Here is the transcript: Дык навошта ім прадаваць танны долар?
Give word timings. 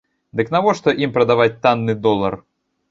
Дык 0.39 0.47
навошта 0.55 0.95
ім 1.03 1.15
прадаваць 1.19 1.51
танны 1.67 2.01
долар? 2.09 2.43